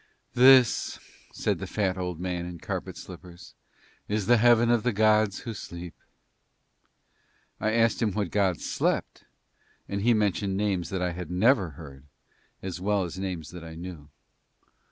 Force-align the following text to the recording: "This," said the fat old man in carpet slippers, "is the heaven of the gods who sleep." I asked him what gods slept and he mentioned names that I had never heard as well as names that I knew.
"This," 0.33 0.97
said 1.31 1.59
the 1.59 1.67
fat 1.67 1.95
old 1.95 2.19
man 2.19 2.47
in 2.47 2.57
carpet 2.57 2.97
slippers, 2.97 3.53
"is 4.07 4.25
the 4.25 4.37
heaven 4.37 4.71
of 4.71 4.81
the 4.81 4.91
gods 4.91 5.41
who 5.41 5.53
sleep." 5.53 5.93
I 7.59 7.73
asked 7.73 8.01
him 8.01 8.11
what 8.13 8.31
gods 8.31 8.65
slept 8.67 9.25
and 9.87 10.01
he 10.01 10.15
mentioned 10.15 10.57
names 10.57 10.89
that 10.89 11.03
I 11.03 11.11
had 11.11 11.29
never 11.29 11.73
heard 11.77 12.05
as 12.63 12.81
well 12.81 13.03
as 13.03 13.19
names 13.19 13.51
that 13.51 13.63
I 13.63 13.75
knew. 13.75 14.09